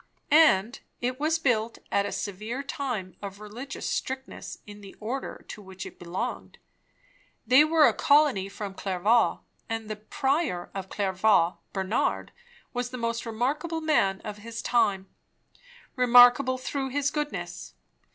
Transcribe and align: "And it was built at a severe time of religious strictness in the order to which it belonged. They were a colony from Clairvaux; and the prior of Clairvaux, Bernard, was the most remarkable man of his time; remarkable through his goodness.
"And 0.31 0.79
it 0.99 1.19
was 1.19 1.37
built 1.37 1.77
at 1.91 2.07
a 2.07 2.11
severe 2.11 2.63
time 2.63 3.15
of 3.21 3.39
religious 3.39 3.87
strictness 3.87 4.57
in 4.65 4.81
the 4.81 4.95
order 4.99 5.45
to 5.49 5.61
which 5.61 5.85
it 5.85 5.99
belonged. 5.99 6.57
They 7.45 7.63
were 7.63 7.87
a 7.87 7.93
colony 7.93 8.49
from 8.49 8.73
Clairvaux; 8.73 9.41
and 9.69 9.91
the 9.91 9.95
prior 9.97 10.71
of 10.73 10.89
Clairvaux, 10.89 11.59
Bernard, 11.71 12.31
was 12.73 12.89
the 12.89 12.97
most 12.97 13.27
remarkable 13.27 13.79
man 13.81 14.21
of 14.21 14.37
his 14.39 14.63
time; 14.63 15.07
remarkable 15.95 16.57
through 16.57 16.89
his 16.89 17.11
goodness. 17.11 17.75